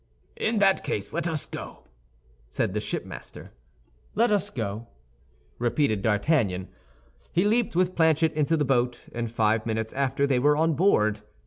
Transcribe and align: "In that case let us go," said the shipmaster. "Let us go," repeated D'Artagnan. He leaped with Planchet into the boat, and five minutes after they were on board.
"In 0.37 0.57
that 0.57 0.83
case 0.83 1.13
let 1.13 1.27
us 1.27 1.45
go," 1.45 1.83
said 2.47 2.73
the 2.73 2.79
shipmaster. 2.79 3.51
"Let 4.15 4.31
us 4.31 4.49
go," 4.49 4.87
repeated 5.59 6.01
D'Artagnan. 6.01 6.69
He 7.31 7.45
leaped 7.45 7.75
with 7.75 7.93
Planchet 7.95 8.33
into 8.33 8.57
the 8.57 8.65
boat, 8.65 9.09
and 9.13 9.29
five 9.29 9.63
minutes 9.67 9.93
after 9.93 10.25
they 10.25 10.39
were 10.39 10.57
on 10.57 10.73
board. 10.73 11.21